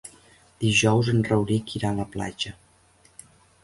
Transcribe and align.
Dijous 0.63 1.13
en 1.13 1.21
Rauric 1.29 1.77
irà 1.81 1.93
a 1.95 1.99
la 2.01 2.09
platja. 2.17 2.59